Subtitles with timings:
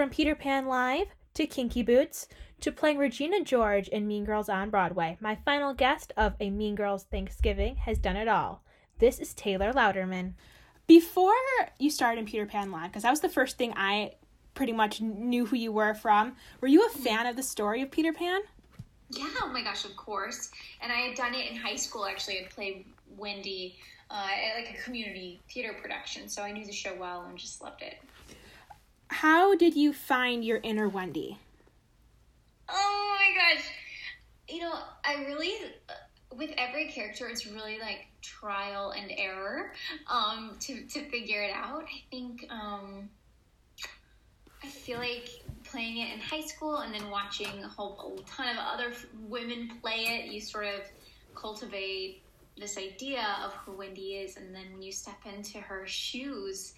[0.00, 2.26] From Peter Pan Live to Kinky Boots
[2.62, 6.74] to playing Regina George in Mean Girls on Broadway, my final guest of A Mean
[6.74, 8.62] Girls Thanksgiving has done it all.
[8.98, 10.32] This is Taylor Louderman.
[10.86, 11.34] Before
[11.78, 14.12] you started in Peter Pan Live, because that was the first thing I
[14.54, 17.90] pretty much knew who you were from, were you a fan of the story of
[17.90, 18.40] Peter Pan?
[19.10, 20.50] Yeah, oh my gosh, of course.
[20.80, 22.38] And I had done it in high school, actually.
[22.38, 22.86] I'd played
[23.18, 23.76] Wendy
[24.10, 27.60] uh, at like a community theater production, so I knew the show well and just
[27.60, 27.98] loved it.
[29.10, 31.36] How did you find your inner Wendy?
[32.68, 33.64] Oh my gosh.
[34.48, 35.52] You know, I really,
[36.34, 39.72] with every character, it's really like trial and error
[40.06, 41.84] um, to, to figure it out.
[41.84, 43.10] I think, um,
[44.62, 45.28] I feel like
[45.64, 48.92] playing it in high school and then watching a whole a ton of other
[49.28, 50.80] women play it, you sort of
[51.34, 52.22] cultivate
[52.56, 54.36] this idea of who Wendy is.
[54.36, 56.74] And then when you step into her shoes,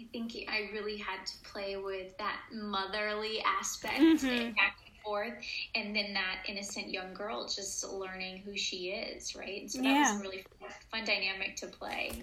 [0.00, 4.52] I think I really had to play with that motherly aspect mm-hmm.
[4.52, 5.34] back and forth,
[5.74, 9.70] and then that innocent young girl just learning who she is, right?
[9.70, 10.12] So that yeah.
[10.12, 12.22] was a really fun, fun dynamic to play.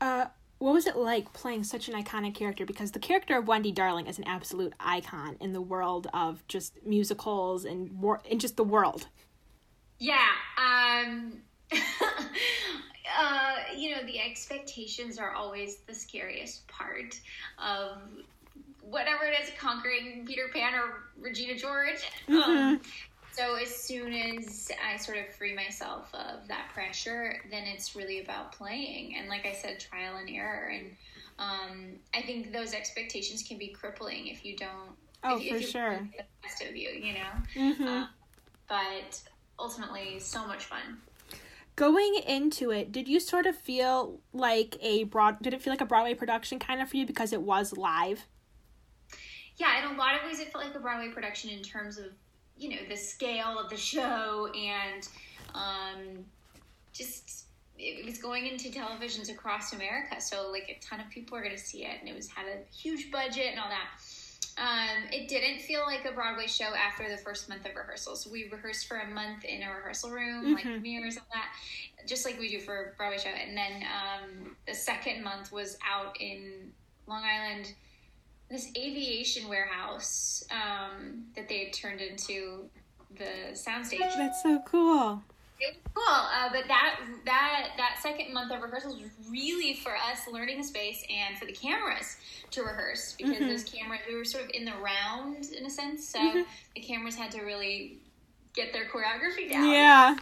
[0.00, 0.26] Uh,
[0.58, 2.64] what was it like playing such an iconic character?
[2.64, 6.74] Because the character of Wendy Darling is an absolute icon in the world of just
[6.86, 9.08] musicals and war- and just the world.
[9.98, 10.28] Yeah.
[10.56, 11.42] Um,
[13.18, 17.18] uh, you know, the expectations are always the scariest part
[17.58, 17.98] of
[18.82, 22.02] whatever it is conquering Peter Pan or Regina George.
[22.28, 22.34] Mm-hmm.
[22.34, 22.80] Um,
[23.32, 28.20] so as soon as I sort of free myself of that pressure, then it's really
[28.20, 29.16] about playing.
[29.16, 30.70] And like I said, trial and error.
[30.70, 30.96] And
[31.38, 34.96] um, I think those expectations can be crippling if you don't.
[35.24, 36.08] Oh, if, for if sure.
[36.16, 37.30] The best of you, you know.
[37.56, 37.86] Mm-hmm.
[37.86, 38.06] Uh,
[38.68, 39.20] but
[39.58, 40.98] ultimately, so much fun.
[41.82, 45.42] Going into it, did you sort of feel like a broad?
[45.42, 48.24] Did it feel like a Broadway production kind of for you because it was live?
[49.56, 52.12] Yeah, in a lot of ways, it felt like a Broadway production in terms of
[52.56, 55.08] you know the scale of the show and
[55.56, 56.24] um,
[56.92, 61.42] just it was going into televisions across America, so like a ton of people are
[61.42, 63.88] going to see it, and it was had a huge budget and all that.
[64.58, 68.26] Um, it didn't feel like a Broadway show after the first month of rehearsals.
[68.26, 70.54] We rehearsed for a month in a rehearsal room, mm-hmm.
[70.54, 71.52] like premieres and that,
[72.06, 73.30] just like we do for a Broadway show.
[73.30, 76.72] And then um, the second month was out in
[77.06, 77.72] Long Island
[78.52, 82.68] this aviation warehouse um, that they had turned into
[83.16, 83.98] the soundstage.
[83.98, 85.22] That's so cool.
[85.62, 89.92] It was cool, uh, but that that that second month of rehearsals was really for
[89.94, 92.16] us learning the space and for the cameras
[92.50, 93.46] to rehearse because mm-hmm.
[93.46, 96.42] those cameras we were sort of in the round in a sense, so mm-hmm.
[96.74, 97.98] the cameras had to really
[98.54, 99.70] get their choreography down.
[99.70, 100.16] Yeah.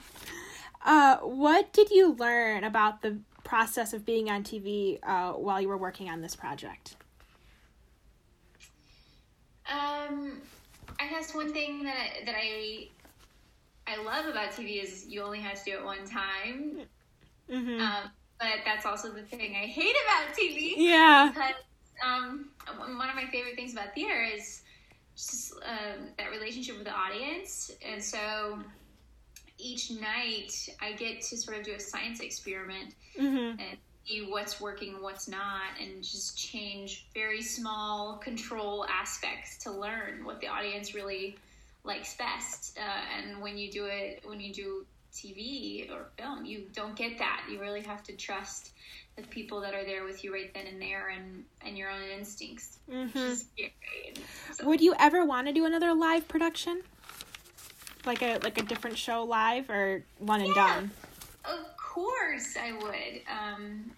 [0.85, 5.69] Uh, what did you learn about the process of being on TV uh, while you
[5.69, 6.97] were working on this project?
[9.71, 10.41] Um,
[10.99, 12.89] I guess one thing that I, that I
[13.91, 16.83] I love about TV is you only have to do it one time.
[17.51, 17.81] Mm-hmm.
[17.81, 20.75] Um, but that's also the thing I hate about TV.
[20.77, 21.31] Yeah.
[21.33, 21.55] Because
[22.05, 24.63] um, one of my favorite things about theater is
[25.17, 28.59] just um, that relationship with the audience, and so
[29.59, 33.61] each night I get to sort of do a science experiment mm-hmm.
[33.61, 40.25] and see what's working what's not and just change very small control aspects to learn
[40.25, 41.37] what the audience really
[41.85, 46.67] likes best uh, and when you do it when you do tv or film you
[46.73, 48.73] don't get that you really have to trust
[49.17, 52.03] the people that are there with you right then and there and and your own
[52.17, 53.35] instincts mm-hmm.
[54.55, 54.67] so.
[54.67, 56.83] would you ever want to do another live production
[58.07, 60.55] like a like a different show live or one and yeah.
[60.55, 60.91] done
[61.45, 63.23] of course I would.
[63.29, 63.91] Um,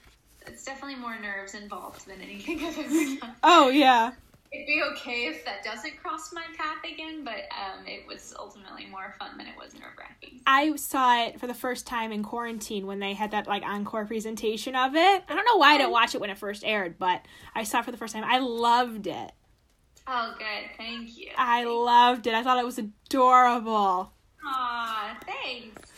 [0.46, 2.88] it's definitely more nerves involved than anything I've ever
[3.20, 3.34] done.
[3.42, 4.12] Oh yeah.
[4.52, 8.84] It'd be okay if that doesn't cross my path again, but um, it was ultimately
[8.86, 10.40] more fun than it was nerve wracking.
[10.46, 14.04] I saw it for the first time in quarantine when they had that like encore
[14.04, 15.24] presentation of it.
[15.26, 17.22] I don't know why I didn't watch it when it first aired, but
[17.54, 18.24] I saw it for the first time.
[18.24, 19.32] I loved it.
[20.06, 20.70] Oh, good.
[20.76, 21.30] Thank you.
[21.38, 22.34] I loved it.
[22.34, 24.12] I thought it was adorable.
[24.44, 25.92] Aw, thanks.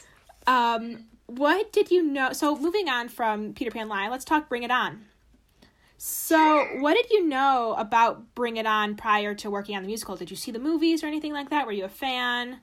[0.46, 2.32] Um, what did you know?
[2.32, 5.06] So moving on from Peter Pan Live, let's talk Bring It On.
[6.06, 10.16] So, what did you know about Bring It On prior to working on the musical?
[10.16, 11.64] Did you see the movies or anything like that?
[11.64, 12.60] Were you a fan?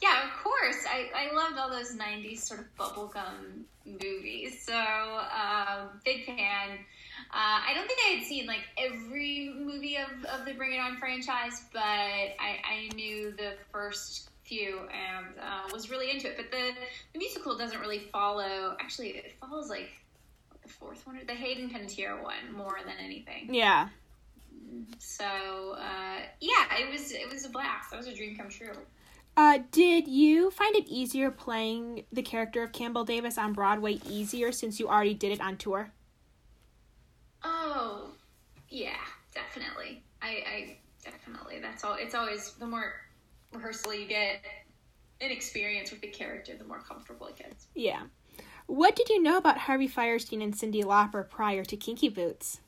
[0.00, 0.86] Yeah, of course.
[0.88, 4.64] I, I loved all those 90s sort of bubblegum movies.
[4.64, 6.78] So, um, big fan.
[7.30, 10.78] Uh, I don't think I had seen like every movie of, of the Bring It
[10.78, 16.38] On franchise, but I, I knew the first few and uh, was really into it.
[16.38, 16.70] But the,
[17.12, 18.78] the musical doesn't really follow.
[18.80, 19.90] Actually, it follows like
[20.62, 23.52] the fourth one, the Hayden Panettiere one, more than anything.
[23.52, 23.88] Yeah.
[24.98, 27.90] So, uh, yeah, it was it was a blast.
[27.90, 28.72] That was a dream come true.
[29.36, 34.52] Uh, did you find it easier playing the character of Campbell Davis on Broadway easier
[34.52, 35.92] since you already did it on tour?
[37.42, 38.10] Oh,
[38.68, 38.98] yeah,
[39.34, 40.02] definitely.
[40.20, 41.60] I, I definitely.
[41.60, 41.94] That's all.
[41.94, 42.92] It's always the more
[43.52, 44.44] rehearsal you get,
[45.20, 47.66] an experience with the character, the more comfortable it gets.
[47.74, 48.02] Yeah.
[48.70, 52.60] What did you know about Harvey Fierstein and Cyndi Lauper prior to Kinky Boots?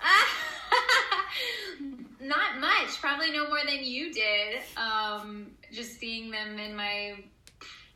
[2.20, 3.00] Not much.
[3.00, 4.58] Probably no more than you did.
[4.76, 7.22] Um, just seeing them in my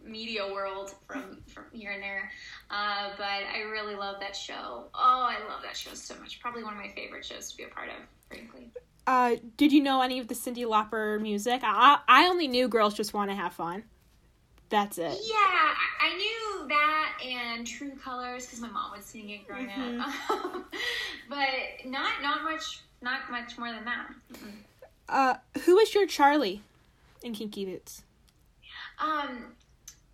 [0.04, 2.30] media world from from here and there.
[2.70, 4.84] Uh, but I really love that show.
[4.94, 6.38] Oh, I love that show so much.
[6.38, 7.96] Probably one of my favorite shows to be a part of,
[8.28, 8.70] frankly.
[9.08, 11.62] Uh, did you know any of the Cyndi Lauper music?
[11.64, 13.82] I I only knew Girls Just Want to Have Fun.
[14.70, 15.18] That's it.
[15.24, 20.00] Yeah, I, knew that and True Colors because my mom would sing it growing mm-hmm.
[20.00, 20.64] up.
[21.28, 21.48] but
[21.84, 24.14] not not much not much more than that.
[24.32, 24.48] Mm-hmm.
[25.08, 25.34] Uh,
[25.64, 26.62] who was your Charlie
[27.22, 28.02] in Kinky Boots?
[29.00, 29.56] Um,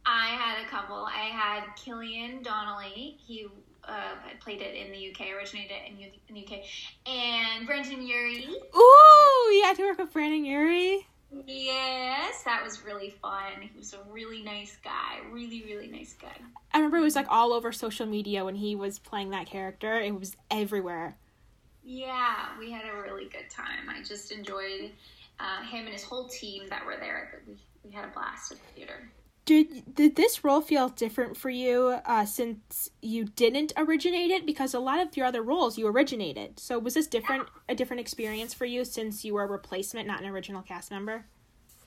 [0.07, 1.05] I had a couple.
[1.05, 3.19] I had Killian Donnelly.
[3.27, 3.47] He
[3.85, 6.63] uh, played it in the UK, originated in, U- in the UK,
[7.07, 8.47] and Brendon Urie.
[8.75, 11.07] Ooh, you had to work with Brendon Urie.
[11.47, 13.61] Yes, that was really fun.
[13.61, 15.19] He was a really nice guy.
[15.31, 16.37] Really, really nice guy.
[16.73, 20.01] I remember it was like all over social media when he was playing that character.
[20.01, 21.17] It was everywhere.
[21.85, 23.89] Yeah, we had a really good time.
[23.89, 24.91] I just enjoyed
[25.39, 27.43] uh, him and his whole team that were there.
[27.47, 29.09] We, we had a blast at the theater.
[29.47, 34.45] Did did this role feel different for you uh, since you didn't originate it?
[34.45, 36.59] Because a lot of your other roles you originated.
[36.59, 40.21] So was this different a different experience for you since you were a replacement, not
[40.21, 41.27] an original cast member?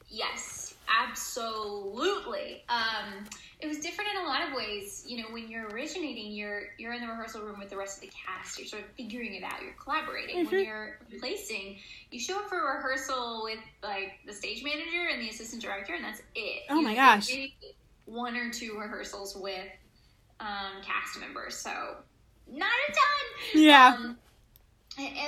[0.07, 2.63] Yes, absolutely.
[2.69, 3.25] Um,
[3.59, 5.03] it was different in a lot of ways.
[5.07, 8.09] You know, when you're originating, you're you're in the rehearsal room with the rest of
[8.09, 8.57] the cast.
[8.57, 9.61] You're sort of figuring it out.
[9.61, 10.45] You're collaborating.
[10.45, 10.55] Mm-hmm.
[10.55, 11.77] When you're replacing,
[12.11, 16.03] you show up for rehearsal with like the stage manager and the assistant director, and
[16.03, 16.63] that's it.
[16.69, 17.29] Oh you my gosh!
[18.05, 19.67] One or two rehearsals with
[20.39, 21.97] um, cast members, so
[22.47, 23.61] not a ton.
[23.61, 23.97] Yeah.
[23.99, 24.17] Um,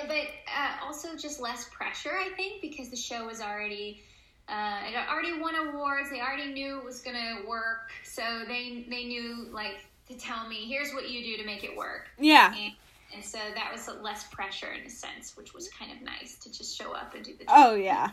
[0.08, 4.02] but uh, also just less pressure, I think, because the show was already
[4.48, 6.10] uh, it already won awards.
[6.10, 10.68] They already knew it was gonna work, so they they knew like to tell me,
[10.68, 12.10] here's what you do to make it work.
[12.20, 12.54] Yeah.
[12.54, 12.74] And,
[13.14, 16.52] and so that was less pressure in a sense, which was kind of nice to
[16.52, 17.46] just show up and do the.
[17.46, 17.54] Job.
[17.56, 18.12] Oh yeah.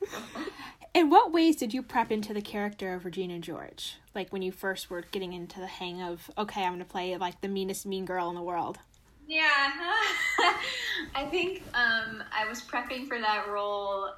[0.94, 3.96] in what ways did you prep into the character of Regina George?
[4.14, 7.40] Like when you first were getting into the hang of, okay, I'm gonna play like
[7.40, 8.78] the meanest mean girl in the world.
[9.26, 9.44] Yeah,
[11.14, 14.10] I think um, I was prepping for that role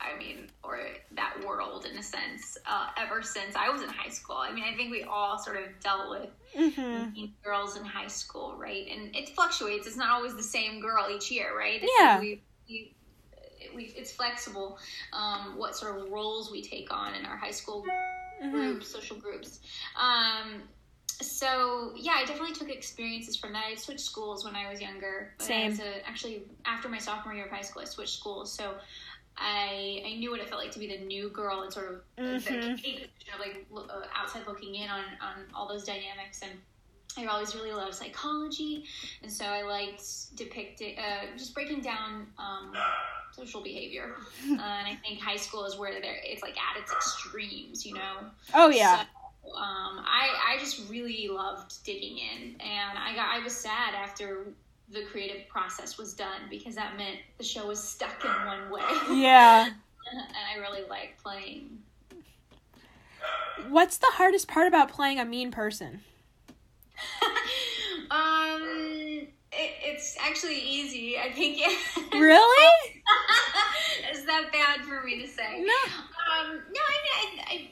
[0.00, 0.78] I mean, or
[1.12, 4.36] that world in a sense, uh, ever since I was in high school.
[4.36, 7.24] I mean, I think we all sort of dealt with mm-hmm.
[7.44, 8.86] girls in high school, right?
[8.90, 9.86] And it fluctuates.
[9.86, 11.80] It's not always the same girl each year, right?
[11.82, 12.12] It's yeah.
[12.14, 12.94] Like we, we,
[13.74, 14.78] we, it's flexible
[15.12, 18.50] um, what sort of roles we take on in our high school mm-hmm.
[18.50, 19.60] groups, social groups.
[20.00, 20.62] Um,
[21.22, 23.64] so yeah, I definitely took experiences from that.
[23.70, 25.34] I switched schools when I was younger.
[25.38, 25.78] Same.
[25.78, 28.52] A, actually, after my sophomore year of high school, I switched schools.
[28.52, 28.74] So
[29.36, 32.24] I I knew what it felt like to be the new girl and sort of
[32.24, 32.76] mm-hmm.
[32.76, 36.52] the, like uh, outside looking in on on all those dynamics and.
[37.18, 38.84] I always really loved psychology,
[39.24, 42.72] and so I liked depicting, uh, just breaking down um,
[43.32, 44.14] social behavior.
[44.44, 48.16] uh, and I think high school is where it's like at its extremes, you know.
[48.54, 49.04] Oh yeah.
[49.42, 53.94] So, um, I I just really loved digging in, and I got I was sad
[53.94, 54.46] after
[54.92, 58.82] the creative process was done because that meant the show was stuck in one way.
[59.12, 59.66] Yeah.
[60.12, 61.78] and I really like playing.
[63.68, 66.00] What's the hardest part about playing a mean person?
[68.10, 71.18] um, it, it's actually easy.
[71.18, 71.58] I think.
[72.12, 72.72] really?
[74.12, 75.60] Is that bad for me to say?
[75.60, 75.92] No.
[76.32, 77.70] Um, no, I mean, I, I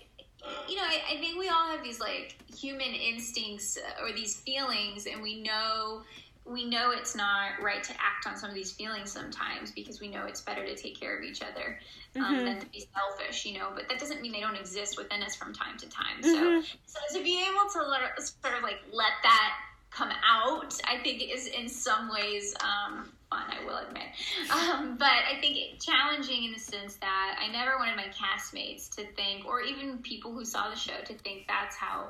[0.69, 5.07] you know, I, I think we all have these like human instincts or these feelings,
[5.07, 6.03] and we know
[6.49, 10.09] we know it's not right to act on some of these feelings sometimes because we
[10.09, 11.78] know it's better to take care of each other
[12.17, 12.45] um, mm-hmm.
[12.45, 13.69] than to be selfish, you know.
[13.75, 16.23] But that doesn't mean they don't exist within us from time to time.
[16.23, 16.62] Mm-hmm.
[16.62, 19.55] So, so to be able to let, sort of like let that
[19.90, 23.45] come out, I think is in some ways um, fun.
[23.50, 24.09] I will admit,
[24.50, 28.88] um, but I think it, challenging in the sense that I never wanted my castmates
[28.97, 32.09] to think, or even people who saw the show, to think that's how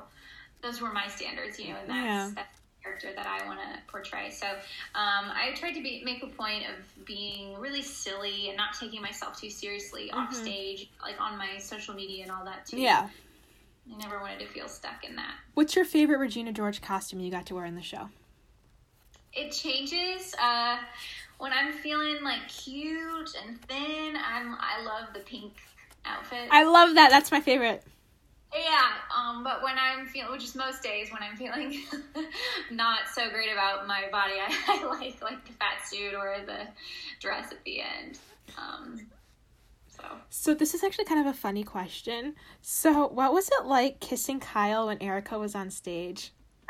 [0.61, 2.31] those were my standards, you know, and that's, yeah.
[2.35, 4.29] that's character that I want to portray.
[4.31, 4.55] So um,
[4.95, 9.39] I tried to be, make a point of being really silly and not taking myself
[9.39, 10.19] too seriously mm-hmm.
[10.19, 12.79] off stage, like on my social media and all that too.
[12.79, 13.09] Yeah.
[13.91, 15.33] I never wanted to feel stuck in that.
[15.55, 18.09] What's your favorite Regina George costume you got to wear in the show?
[19.33, 20.35] It changes.
[20.41, 20.77] Uh,
[21.39, 25.53] when I'm feeling like cute and thin, I'm I love the pink
[26.05, 26.49] outfit.
[26.51, 27.09] I love that.
[27.09, 27.83] That's my favorite.
[28.53, 31.83] Yeah, um, but when I'm feeling, which is most days when I'm feeling
[32.71, 36.67] not so great about my body, I, I like like the fat suit or the
[37.19, 38.17] dress at the end.
[38.57, 39.07] Um,
[39.87, 42.35] so So this is actually kind of a funny question.
[42.61, 46.31] So what was it like kissing Kyle when Erica was on stage?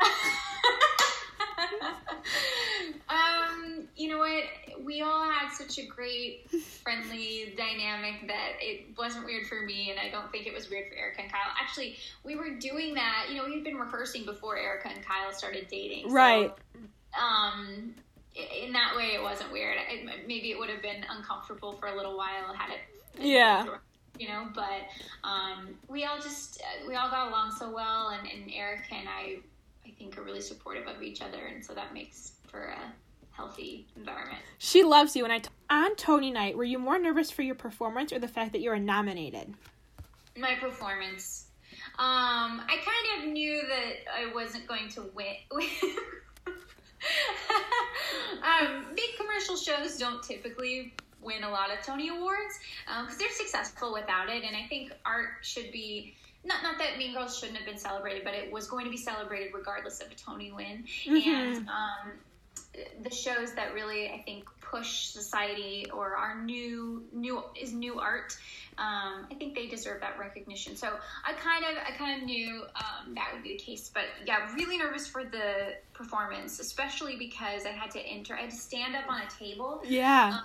[3.10, 4.44] um, you know what?
[4.84, 6.48] We all had such a great,
[6.82, 10.88] friendly dynamic that it wasn't weird for me, and I don't think it was weird
[10.88, 11.40] for Erica and Kyle.
[11.60, 13.26] Actually, we were doing that.
[13.30, 16.08] You know, we had been rehearsing before Erica and Kyle started dating.
[16.08, 16.52] so, Right.
[17.20, 17.94] um,
[18.34, 19.76] in that way, it wasn't weird.
[19.88, 22.80] It, maybe it would have been uncomfortable for a little while had it.
[23.18, 23.66] Yeah.
[24.18, 24.82] You know, but
[25.24, 29.08] um, we all just uh, we all got along so well, and, and Erica and
[29.08, 29.38] I,
[29.86, 32.78] I think, are really supportive of each other, and so that makes for a
[33.30, 34.40] healthy environment.
[34.58, 37.54] She loves you and I t- on Tony night, were you more nervous for your
[37.54, 39.54] performance or the fact that you were nominated?
[40.36, 41.46] My performance.
[41.98, 45.34] Um, I kind of knew that I wasn't going to win.
[48.42, 53.92] um, big commercial shows don't typically win a lot of Tony Awards because they're successful
[53.92, 56.14] without it, and I think art should be.
[56.42, 58.96] Not, not that Mean Girls shouldn't have been celebrated, but it was going to be
[58.96, 60.84] celebrated regardless of a Tony win.
[61.06, 62.12] And um,
[63.02, 68.36] the shows that really I think push society or are new new is new art.
[68.78, 70.76] Um, I think they deserve that recognition.
[70.76, 73.90] So I kind of I kind of knew um, that would be the case.
[73.92, 78.34] But yeah, really nervous for the performance, especially because I had to enter.
[78.36, 80.40] I had to stand up on a table Yeah.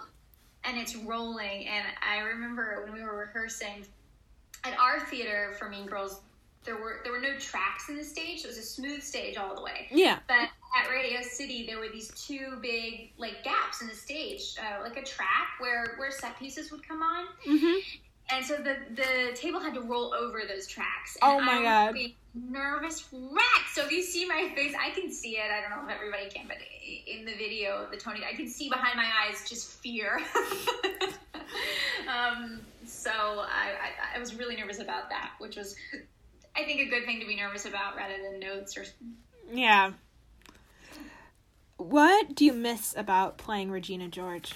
[0.63, 1.67] and it's rolling.
[1.67, 3.85] And I remember when we were rehearsing
[4.63, 6.19] at our theater for Mean Girls,
[6.65, 8.43] there were there were no tracks in the stage.
[8.43, 9.87] It was a smooth stage all the way.
[9.91, 10.19] Yeah.
[10.27, 14.81] But at Radio City, there were these two big like gaps in the stage, uh,
[14.83, 17.79] like a track where where set pieces would come on, Mhm.
[18.31, 21.17] and so the the table had to roll over those tracks.
[21.21, 22.11] Oh my I was God.
[22.37, 23.65] Nervous wreck.
[23.73, 25.49] So if you see my face, I can see it.
[25.49, 26.57] I don't know if everybody can, but
[27.07, 30.19] in the video, the Tony, I can see behind my eyes just fear.
[32.09, 33.71] um, so I,
[34.13, 35.75] I I was really nervous about that, which was
[36.55, 38.85] I think a good thing to be nervous about rather than notes or
[39.51, 39.93] Yeah.
[41.77, 44.53] What do you miss about playing Regina George?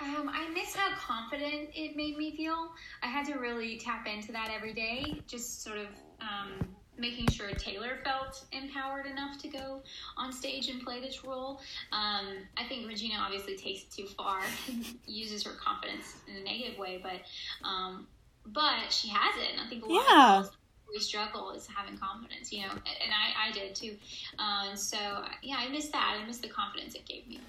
[0.00, 2.72] Um, I miss how confident it made me feel.
[3.02, 5.86] I had to really tap into that every day, just sort of
[6.20, 6.66] um,
[6.98, 9.82] making sure Taylor felt empowered enough to go
[10.16, 11.60] on stage and play this role.
[11.92, 14.40] Um, I think Regina obviously takes it too far,
[15.06, 17.20] uses her confidence in a negative way, but
[17.66, 18.06] um,
[18.46, 20.36] but she has it, and I think a lot Yeah.
[20.38, 20.56] of girls
[20.92, 23.96] we struggle is having confidence, you know, and I, I did too.
[24.38, 24.98] Um, so
[25.42, 26.18] yeah, I miss that.
[26.22, 27.40] I miss the confidence it gave me.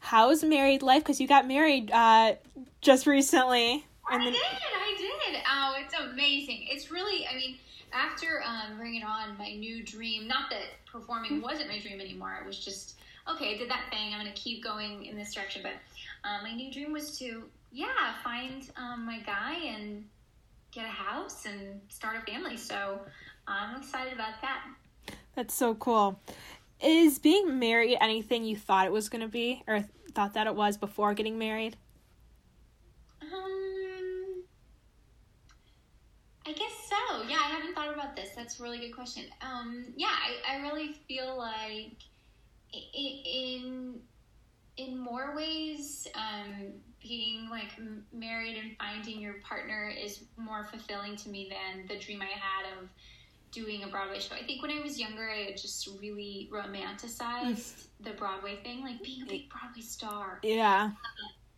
[0.00, 1.02] How's married life?
[1.02, 2.34] Because you got married uh,
[2.80, 3.84] just recently.
[4.10, 5.40] And I then, did, I did.
[5.48, 6.66] Oh, it's amazing.
[6.68, 7.56] It's really, I mean,
[7.92, 12.36] after um, Bring It On, my new dream, not that performing wasn't my dream anymore,
[12.42, 12.98] it was just,
[13.30, 15.62] okay, I did that thing, I'm going to keep going in this direction.
[15.62, 15.74] But
[16.28, 17.86] um, my new dream was to, yeah,
[18.24, 20.04] find um, my guy and
[20.72, 22.56] get a house and start a family.
[22.56, 23.00] So
[23.46, 24.64] I'm excited about that.
[25.36, 26.18] that's so cool.
[26.82, 30.54] Is being married anything you thought it was going to be or thought that it
[30.54, 31.76] was before getting married?
[33.20, 34.42] Um,
[36.46, 37.22] I guess so.
[37.28, 38.30] Yeah, I haven't thought about this.
[38.34, 39.24] That's a really good question.
[39.40, 41.98] Um, yeah, I, I really feel like
[42.72, 44.00] in
[44.76, 47.70] in more ways, um, being like
[48.12, 52.78] married and finding your partner is more fulfilling to me than the dream I had
[52.78, 52.88] of
[53.50, 54.34] doing a Broadway show.
[54.34, 59.22] I think when I was younger, I just really romanticized the Broadway thing, like being
[59.22, 60.90] a big Broadway star Yeah.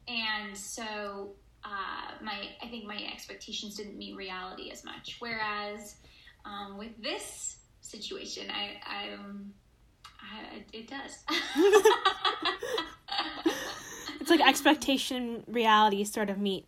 [0.09, 5.17] and so uh, my I think my expectations didn't meet reality as much.
[5.21, 5.97] Whereas
[6.45, 9.53] um, with this situation, I, I, um,
[10.21, 11.25] I it does.
[14.25, 16.65] It's like expectation reality sort of meet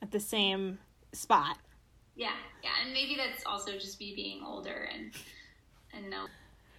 [0.00, 0.78] at the same
[1.12, 1.58] spot.
[2.14, 2.30] yeah,
[2.62, 5.10] yeah, and maybe that's also just me being older and
[5.92, 6.26] and no.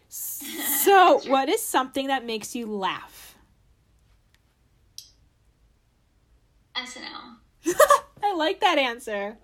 [0.07, 3.35] So, what is something that makes you laugh?
[6.77, 7.35] SNL.
[8.23, 9.37] I like that answer.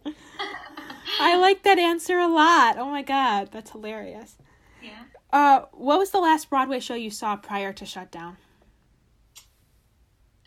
[1.20, 2.78] I like that answer a lot.
[2.78, 4.38] Oh my god, that's hilarious.
[4.82, 5.04] Yeah.
[5.34, 8.38] Uh, what was the last Broadway show you saw prior to shutdown?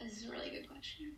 [0.02, 1.12] This is a really good question.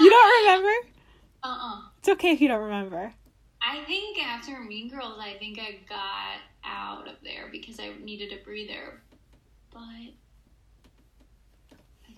[0.00, 0.88] You don't remember?
[1.42, 3.12] Uh uh It's okay if you don't remember.
[3.60, 8.32] I think after Mean Girls, I think I got out of there because I needed
[8.32, 9.00] a breather.
[9.72, 10.12] But I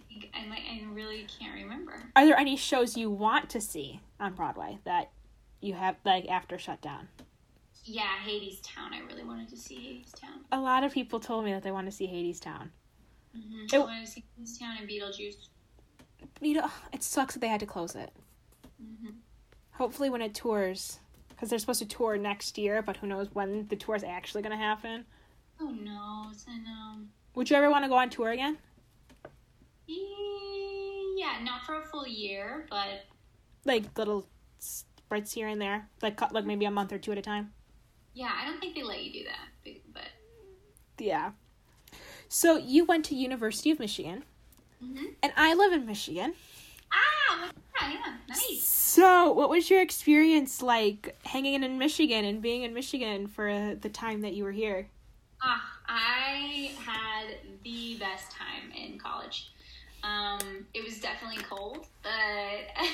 [0.09, 2.11] think I might, I really can't remember.
[2.15, 5.11] Are there any shows you want to see on Broadway that
[5.61, 7.09] you have like after shutdown?
[7.85, 8.93] Yeah, Hadestown.
[8.93, 10.43] I really wanted to see Hadestown.
[10.53, 12.69] A lot of people told me that they want to see Hadestown.
[13.37, 13.75] Mm-hmm.
[13.75, 15.49] I wanted to see Hadestown and Beetlejuice.
[16.41, 18.11] You know, it sucks that they had to close it.
[18.83, 19.15] Mm-hmm.
[19.73, 20.99] Hopefully, when it tours,
[21.29, 24.43] because they're supposed to tour next year, but who knows when the tour is actually
[24.43, 25.05] going to happen.
[25.61, 27.03] Oh no, I know.
[27.35, 28.59] Would you ever want to go on tour again?
[29.87, 33.05] Yeah, not for a full year, but
[33.65, 34.27] like little
[34.59, 37.53] spreads here and there, like like maybe a month or two at a time.
[38.15, 40.09] Yeah, I don't think they let you do that, but
[40.99, 41.33] yeah.
[42.29, 44.25] So you went to University of Michigan,
[44.83, 45.05] mm-hmm.
[45.23, 46.35] and I live in Michigan.
[46.93, 48.63] Ah, yeah, yeah, nice.
[48.63, 53.89] So, what was your experience like hanging in Michigan and being in Michigan for the
[53.89, 54.89] time that you were here?
[55.43, 59.53] Ah, I had the best time in college.
[60.03, 62.89] Um, it was definitely cold, but I,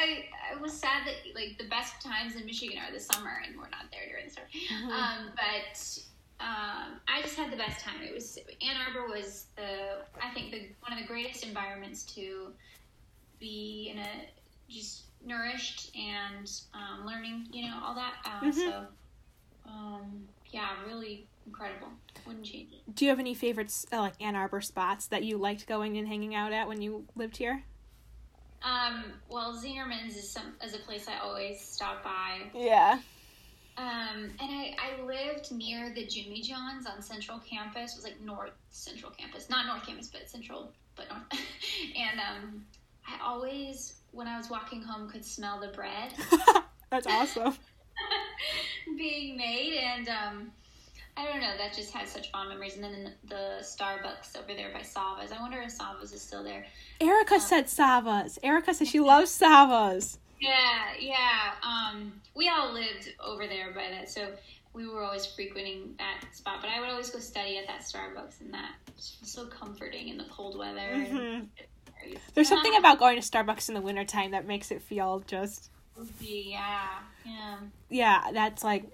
[0.00, 3.56] I, I was sad that like the best times in Michigan are the summer, and
[3.56, 4.46] we're not there during the summer.
[4.52, 4.90] Mm-hmm.
[4.90, 5.98] Um, but
[6.40, 8.02] um, I just had the best time.
[8.02, 12.48] It was Ann Arbor was the I think the one of the greatest environments to
[13.38, 14.08] be in a
[14.68, 18.14] just nourished and um, learning, you know, all that.
[18.24, 18.50] Uh, mm-hmm.
[18.52, 18.84] So
[19.66, 21.88] um, yeah, really incredible.
[22.26, 22.94] Wouldn't change it.
[22.94, 26.08] Do you have any favorites, uh, like Ann Arbor spots that you liked going and
[26.08, 27.64] hanging out at when you lived here?
[28.62, 32.50] Um, well, Zingerman's is some is a place I always stop by.
[32.54, 32.98] Yeah.
[33.76, 37.92] Um, and I, I lived near the Jimmy John's on Central Campus.
[37.92, 41.22] It was like North Central Campus, not North Campus, but Central, but North.
[41.96, 42.64] and um,
[43.06, 46.12] I always, when I was walking home, could smell the bread.
[46.90, 47.54] That's awesome.
[48.96, 50.52] being made, and um,
[51.16, 51.56] I don't know.
[51.58, 52.76] That just has such fond memories.
[52.76, 55.32] And then the Starbucks over there by Sava's.
[55.32, 56.64] I wonder if Sava's is still there.
[57.00, 58.38] Erica um, said Sava's.
[58.42, 60.18] Erica said she loves Sava's.
[60.44, 61.52] Yeah, yeah.
[61.62, 64.32] Um, we all lived over there by that, so
[64.72, 66.58] we were always frequenting that spot.
[66.60, 70.18] But I would always go study at that Starbucks, and that was so comforting in
[70.18, 70.80] the cold weather.
[70.80, 71.44] Mm-hmm.
[72.34, 75.70] There's something about going to Starbucks in the wintertime that makes it feel just
[76.20, 77.56] yeah, yeah.
[77.88, 78.84] Yeah, that's like,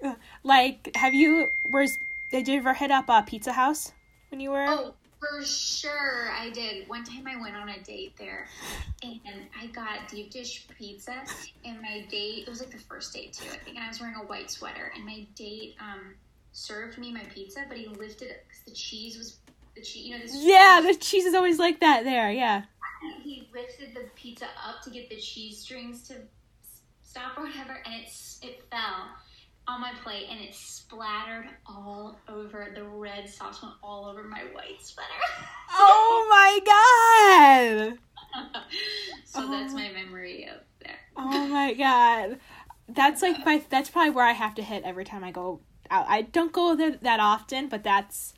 [0.43, 1.49] like, have you?
[1.69, 1.97] Where's
[2.31, 3.91] did you ever hit up a Pizza House
[4.29, 4.65] when you were?
[4.67, 6.89] Oh, for sure, I did.
[6.89, 8.47] One time I went on a date there,
[9.03, 9.21] and
[9.59, 11.23] I got deep dish pizza.
[11.63, 13.77] And my date, it was like the first date too, I think.
[13.77, 16.15] And I was wearing a white sweater, and my date um
[16.53, 19.37] served me my pizza, but he lifted it because the cheese was
[19.75, 20.07] the cheese.
[20.07, 20.35] You know this.
[20.35, 22.31] Yeah, the cheese is always like that there.
[22.31, 22.63] Yeah.
[23.23, 26.15] He lifted the pizza up to get the cheese strings to
[27.03, 29.09] stop or whatever, and it's it fell
[29.71, 34.41] on my plate and it splattered all over the red sauce went all over my
[34.53, 35.09] white sweater.
[35.71, 37.93] oh my
[38.35, 38.51] god!
[39.25, 39.51] so oh.
[39.51, 40.99] that's my memory of there.
[41.15, 42.39] oh my god,
[42.89, 46.05] that's like my that's probably where I have to hit every time I go out.
[46.09, 48.33] I don't go there that often, but that's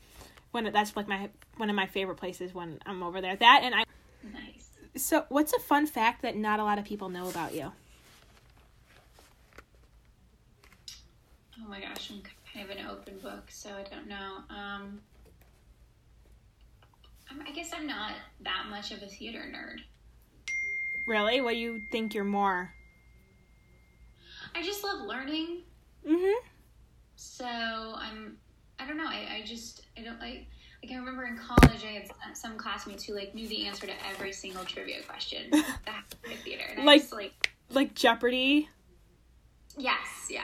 [0.52, 3.36] when that's like my one of my favorite places when I'm over there.
[3.36, 3.84] That and I.
[4.32, 4.70] Nice.
[4.96, 7.72] So, what's a fun fact that not a lot of people know about you?
[11.62, 14.38] Oh my gosh, I'm kind of an open book, so I don't know.
[14.50, 15.00] Um,
[17.48, 19.80] I guess I'm not that much of a theater nerd.
[21.08, 21.42] Really?
[21.42, 22.74] What do you think you're more?
[24.56, 25.62] I just love learning.
[26.08, 26.48] Mm-hmm.
[27.16, 28.38] So I'm.
[28.80, 29.08] I don't know.
[29.08, 30.48] I, I just I don't like.
[30.84, 33.94] Like I remember in college, I had some classmates who like knew the answer to
[34.10, 36.04] every single trivia question that
[36.44, 36.66] theater.
[36.76, 38.70] And like, just, like like Jeopardy.
[39.78, 40.28] Yes.
[40.30, 40.44] Yeah.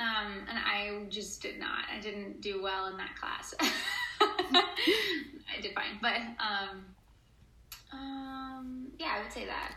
[0.00, 1.84] Um, and I just did not.
[1.94, 3.54] I didn't do well in that class.
[4.20, 6.84] I did fine, but um,
[7.92, 9.74] um, yeah, I would say that.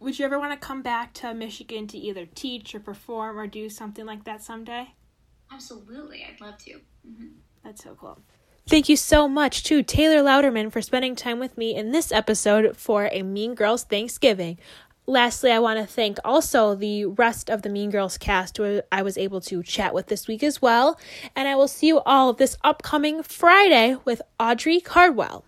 [0.00, 3.46] Would you ever want to come back to Michigan to either teach or perform or
[3.46, 4.92] do something like that someday?
[5.50, 6.72] Absolutely, I'd love to.
[6.72, 7.28] Mm-hmm.
[7.64, 8.18] That's so cool.
[8.66, 12.76] Thank you so much to Taylor Louderman for spending time with me in this episode
[12.76, 14.58] for a Mean Girls Thanksgiving.
[15.06, 19.02] Lastly, I want to thank also the rest of the Mean Girls cast who I
[19.02, 20.98] was able to chat with this week as well.
[21.36, 25.44] And I will see you all this upcoming Friday with Audrey Cardwell.